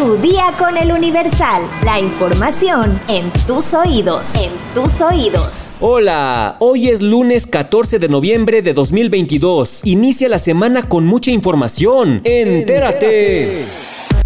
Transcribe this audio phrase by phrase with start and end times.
[0.00, 1.60] Tu día con el Universal.
[1.84, 4.34] La información en tus oídos.
[4.34, 5.50] En tus oídos.
[5.78, 9.82] Hola, hoy es lunes 14 de noviembre de 2022.
[9.84, 12.22] Inicia la semana con mucha información.
[12.24, 13.66] Entérate.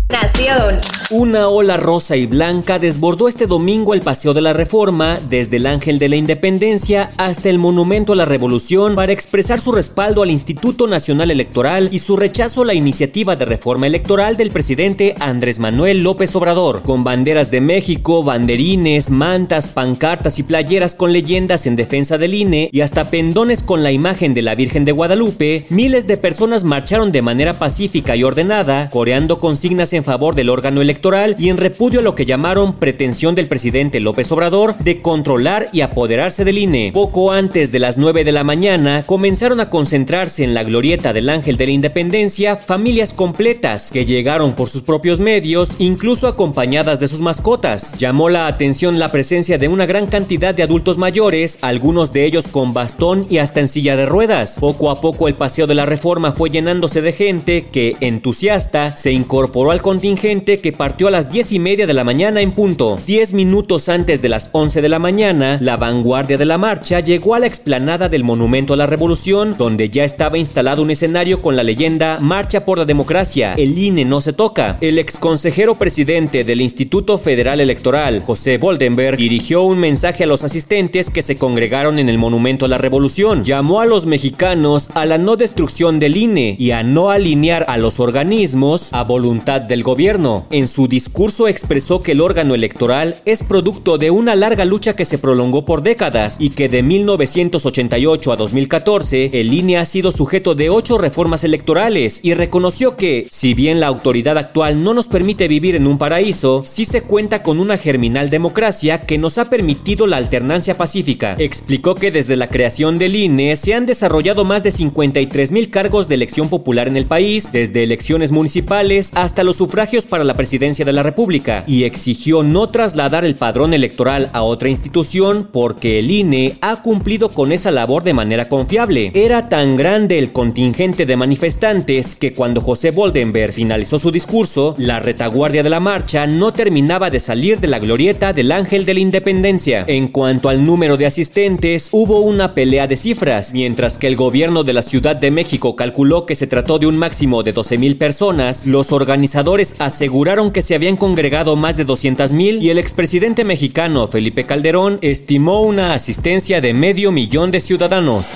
[0.08, 0.78] Nación.
[1.10, 5.66] Una ola rosa y blanca desbordó este domingo el Paseo de la Reforma, desde el
[5.66, 10.30] Ángel de la Independencia hasta el Monumento a la Revolución, para expresar su respaldo al
[10.30, 15.58] Instituto Nacional Electoral y su rechazo a la iniciativa de reforma electoral del presidente Andrés
[15.58, 16.80] Manuel López Obrador.
[16.82, 22.70] Con banderas de México, banderines, mantas, pancartas y playeras con leyendas en defensa del INE
[22.72, 27.12] y hasta pendones con la imagen de la Virgen de Guadalupe, miles de personas marcharon
[27.12, 30.93] de manera pacífica y ordenada, coreando consignas en favor del órgano electoral
[31.38, 35.80] y en repudio a lo que llamaron pretensión del presidente López Obrador de controlar y
[35.80, 36.92] apoderarse del INE.
[36.92, 41.28] Poco antes de las 9 de la mañana comenzaron a concentrarse en la glorieta del
[41.28, 47.08] Ángel de la Independencia familias completas que llegaron por sus propios medios, incluso acompañadas de
[47.08, 47.94] sus mascotas.
[47.98, 52.48] Llamó la atención la presencia de una gran cantidad de adultos mayores, algunos de ellos
[52.48, 54.56] con bastón y hasta en silla de ruedas.
[54.60, 59.12] Poco a poco el paseo de la reforma fue llenándose de gente que, entusiasta, se
[59.12, 63.00] incorporó al contingente que partió a las 10 y media de la mañana en punto.
[63.06, 67.34] 10 minutos antes de las 11 de la mañana, la vanguardia de la marcha llegó
[67.34, 71.56] a la explanada del Monumento a la Revolución, donde ya estaba instalado un escenario con
[71.56, 74.76] la leyenda Marcha por la Democracia, el INE no se toca.
[74.82, 81.08] El exconsejero presidente del Instituto Federal Electoral, José Boldenberg, dirigió un mensaje a los asistentes
[81.08, 83.42] que se congregaron en el Monumento a la Revolución.
[83.42, 87.78] Llamó a los mexicanos a la no destrucción del INE y a no alinear a
[87.78, 90.44] los organismos a voluntad del gobierno.
[90.50, 95.04] En su discurso expresó que el órgano electoral es producto de una larga lucha que
[95.04, 100.56] se prolongó por décadas y que de 1988 a 2014 el INE ha sido sujeto
[100.56, 105.46] de ocho reformas electorales y reconoció que, si bien la autoridad actual no nos permite
[105.46, 110.08] vivir en un paraíso, sí se cuenta con una germinal democracia que nos ha permitido
[110.08, 111.36] la alternancia pacífica.
[111.38, 116.08] Explicó que desde la creación del INE se han desarrollado más de 53 mil cargos
[116.08, 120.63] de elección popular en el país, desde elecciones municipales hasta los sufragios para la presidencia
[120.64, 126.10] de la República, y exigió no trasladar el padrón electoral a otra institución porque el
[126.10, 129.12] INE ha cumplido con esa labor de manera confiable.
[129.14, 135.00] Era tan grande el contingente de manifestantes que cuando José Boldenberg finalizó su discurso, la
[135.00, 139.00] retaguardia de la marcha no terminaba de salir de la glorieta del Ángel de la
[139.00, 139.84] Independencia.
[139.86, 144.64] En cuanto al número de asistentes, hubo una pelea de cifras, mientras que el gobierno
[144.64, 147.98] de la Ciudad de México calculó que se trató de un máximo de 12 mil
[147.98, 153.44] personas, los organizadores aseguraron que se habían congregado más de 200 mil y el expresidente
[153.44, 158.28] mexicano Felipe Calderón estimó una asistencia de medio millón de ciudadanos.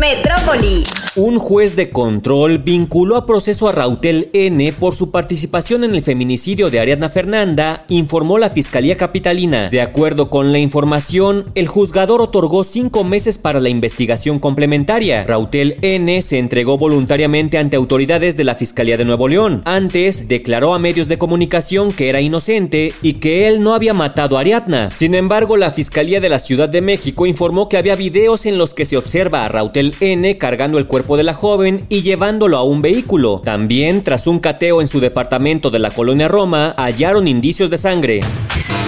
[0.00, 0.82] Metrópoli.
[1.16, 6.02] Un juez de control vinculó a proceso a Rautel N por su participación en el
[6.02, 9.70] feminicidio de Ariadna Fernanda, informó la Fiscalía Capitalina.
[9.70, 15.24] De acuerdo con la información, el juzgador otorgó cinco meses para la investigación complementaria.
[15.24, 19.62] Rautel N se entregó voluntariamente ante autoridades de la Fiscalía de Nuevo León.
[19.64, 24.36] Antes, declaró a medios de comunicación que era inocente y que él no había matado
[24.36, 24.90] a Ariadna.
[24.90, 28.74] Sin embargo, la Fiscalía de la Ciudad de México informó que había videos en los
[28.74, 32.62] que se observa a Rautel N cargando el cuerpo de la joven y llevándolo a
[32.62, 33.42] un vehículo.
[33.44, 38.20] También, tras un cateo en su departamento de la colonia Roma, hallaron indicios de sangre.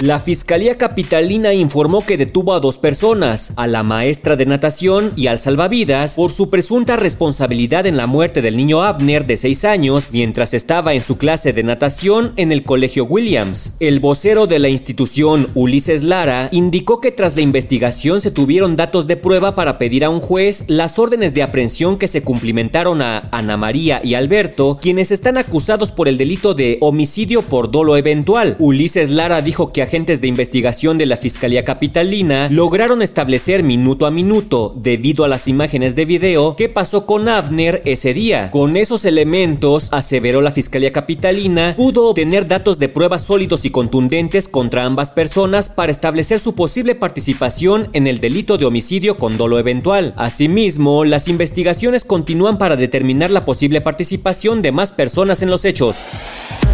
[0.03, 5.25] La Fiscalía Capitalina informó que detuvo a dos personas, a la maestra de natación y
[5.25, 10.09] al salvavidas, por su presunta responsabilidad en la muerte del niño Abner de 6 años
[10.11, 13.73] mientras estaba en su clase de natación en el Colegio Williams.
[13.79, 19.07] El vocero de la institución, Ulises Lara, indicó que tras la investigación se tuvieron datos
[19.07, 23.23] de prueba para pedir a un juez las órdenes de aprehensión que se cumplimentaron a
[23.33, 28.55] Ana María y Alberto, quienes están acusados por el delito de homicidio por dolo eventual.
[28.57, 34.11] Ulises Lara dijo que agentes de investigación de la Fiscalía Capitalina lograron establecer minuto a
[34.11, 38.49] minuto, debido a las imágenes de video, qué pasó con Abner ese día.
[38.49, 44.47] Con esos elementos, aseveró la Fiscalía Capitalina, pudo obtener datos de pruebas sólidos y contundentes
[44.47, 49.59] contra ambas personas para establecer su posible participación en el delito de homicidio con dolo
[49.59, 50.13] eventual.
[50.15, 56.01] Asimismo, las investigaciones continúan para determinar la posible participación de más personas en los hechos.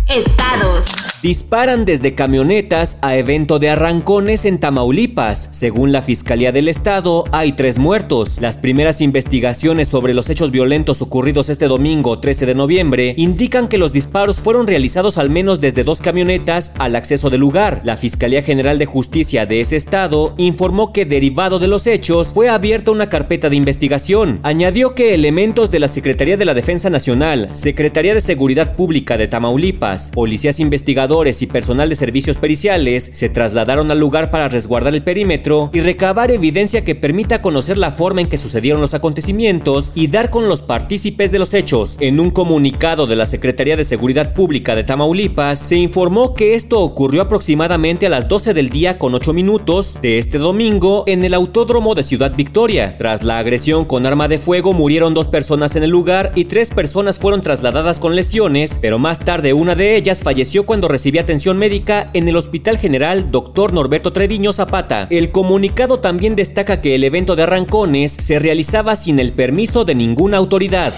[0.07, 1.12] Estados.
[1.23, 5.47] Disparan desde camionetas a evento de arrancones en Tamaulipas.
[5.53, 8.41] Según la Fiscalía del Estado, hay tres muertos.
[8.41, 13.77] Las primeras investigaciones sobre los hechos violentos ocurridos este domingo 13 de noviembre indican que
[13.77, 17.79] los disparos fueron realizados al menos desde dos camionetas al acceso del lugar.
[17.85, 22.49] La Fiscalía General de Justicia de ese estado informó que derivado de los hechos fue
[22.49, 24.41] abierta una carpeta de investigación.
[24.43, 29.29] Añadió que elementos de la Secretaría de la Defensa Nacional, Secretaría de Seguridad Pública de
[29.29, 35.03] Tamaulipas, policías investigadores y personal de servicios periciales se trasladaron al lugar para resguardar el
[35.03, 40.07] perímetro y recabar evidencia que permita conocer la forma en que sucedieron los acontecimientos y
[40.07, 41.97] dar con los partícipes de los hechos.
[41.99, 46.79] En un comunicado de la Secretaría de Seguridad Pública de Tamaulipas se informó que esto
[46.79, 51.35] ocurrió aproximadamente a las 12 del día con 8 minutos de este domingo en el
[51.35, 52.97] autódromo de Ciudad Victoria.
[52.97, 56.71] Tras la agresión con arma de fuego murieron dos personas en el lugar y tres
[56.71, 61.57] personas fueron trasladadas con lesiones, pero más tarde una de ellas falleció cuando recibía atención
[61.57, 63.73] médica en el Hospital General Dr.
[63.73, 65.07] Norberto Treviño Zapata.
[65.09, 69.95] El comunicado también destaca que el evento de arrancones se realizaba sin el permiso de
[69.95, 70.93] ninguna autoridad.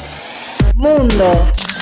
[0.75, 1.41] Mundo.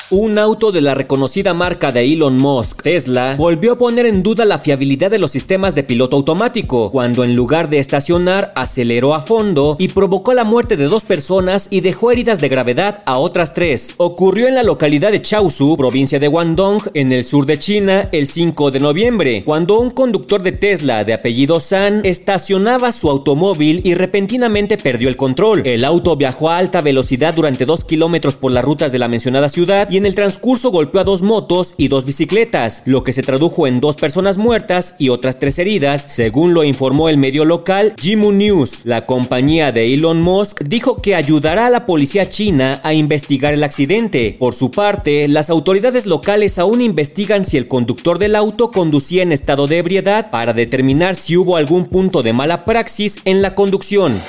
[0.09, 4.44] Un auto de la reconocida marca de Elon Musk, Tesla, volvió a poner en duda
[4.44, 9.21] la fiabilidad de los sistemas de piloto automático, cuando en lugar de estacionar aceleró a
[9.21, 13.53] fondo y provocó la muerte de dos personas y dejó heridas de gravedad a otras
[13.53, 13.95] tres.
[13.97, 18.27] Ocurrió en la localidad de Chaozhou, provincia de Guangdong, en el sur de China, el
[18.27, 23.94] 5 de noviembre, cuando un conductor de Tesla de apellido San estacionaba su automóvil y
[23.94, 25.65] repentinamente perdió el control.
[25.65, 29.47] El auto viajó a alta velocidad durante dos kilómetros por las rutas de la mencionada
[29.47, 33.21] ciudad y en el transcurso golpeó a dos motos y dos bicicletas, lo que se
[33.21, 37.93] tradujo en dos personas muertas y otras tres heridas, según lo informó el medio local
[38.01, 38.85] Jimu News.
[38.85, 43.63] La compañía de Elon Musk dijo que ayudará a la policía china a investigar el
[43.63, 44.35] accidente.
[44.39, 49.31] Por su parte, las autoridades locales aún investigan si el conductor del auto conducía en
[49.31, 54.19] estado de ebriedad para determinar si hubo algún punto de mala praxis en la conducción.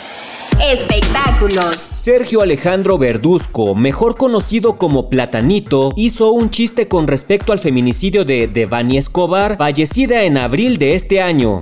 [0.72, 1.76] Espectáculos.
[1.92, 8.46] Sergio Alejandro Verduzco, mejor conocido como Platanito, hizo un chiste con respecto al feminicidio de
[8.48, 11.60] Devani Escobar, fallecida en abril de este año.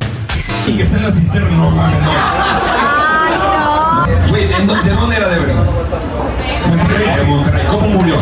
[0.67, 2.13] Y que está en la cisterna, no mames, no.
[4.31, 5.53] Güey, ¿de, dó- de dónde era Debra?
[7.17, 7.65] De Monterrey.
[7.69, 8.17] ¿Cómo murió?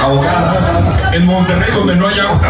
[0.00, 1.10] Ahogada.
[1.14, 2.40] En Monterrey, donde no hay agua.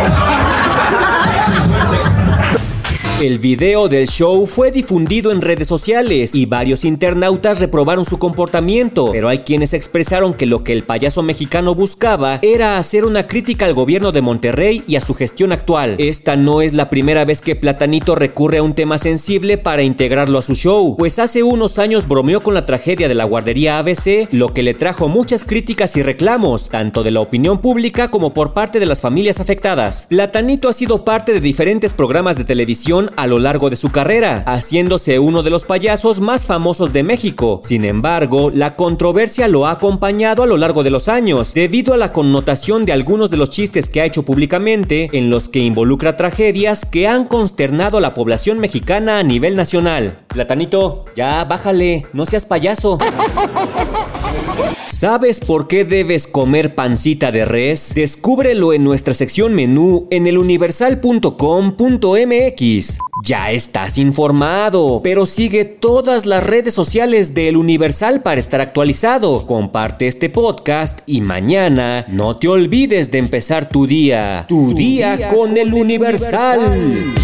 [3.20, 9.10] El video del show fue difundido en redes sociales y varios internautas reprobaron su comportamiento,
[9.10, 13.66] pero hay quienes expresaron que lo que el payaso mexicano buscaba era hacer una crítica
[13.66, 15.96] al gobierno de Monterrey y a su gestión actual.
[15.98, 20.38] Esta no es la primera vez que Platanito recurre a un tema sensible para integrarlo
[20.38, 24.28] a su show, pues hace unos años bromeó con la tragedia de la guardería ABC,
[24.30, 28.54] lo que le trajo muchas críticas y reclamos, tanto de la opinión pública como por
[28.54, 30.06] parte de las familias afectadas.
[30.08, 34.42] Platanito ha sido parte de diferentes programas de televisión a lo largo de su carrera,
[34.46, 37.60] haciéndose uno de los payasos más famosos de México.
[37.62, 41.96] Sin embargo, la controversia lo ha acompañado a lo largo de los años, debido a
[41.96, 46.16] la connotación de algunos de los chistes que ha hecho públicamente, en los que involucra
[46.16, 50.18] tragedias que han consternado a la población mexicana a nivel nacional.
[50.28, 52.98] Platanito, ya bájale, no seas payaso.
[54.98, 57.94] ¿Sabes por qué debes comer pancita de res?
[57.94, 62.98] Descúbrelo en nuestra sección menú en eluniversal.com.mx.
[63.24, 69.46] Ya estás informado, pero sigue todas las redes sociales de El Universal para estar actualizado.
[69.46, 74.46] Comparte este podcast y mañana no te olvides de empezar tu día.
[74.48, 77.14] Tu, día, con, El Universal.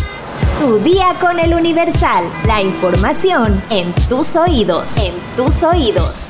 [0.61, 2.23] Tu día con el Universal.
[2.47, 4.97] La información en tus oídos.
[4.97, 6.24] En tus oídos.